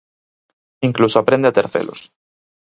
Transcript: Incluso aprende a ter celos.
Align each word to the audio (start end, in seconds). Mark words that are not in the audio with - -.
Incluso 0.87 1.17
aprende 1.19 1.47
a 1.49 1.55
ter 1.57 1.67
celos. 1.73 2.01